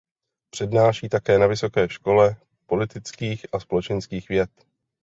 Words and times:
Přednáší 0.49 1.09
také 1.09 1.37
na 1.39 1.47
Vysoké 1.47 1.89
škole 1.89 2.35
politických 2.65 3.45
a 3.53 3.59
společenských 3.59 4.29
věd. 4.29 4.49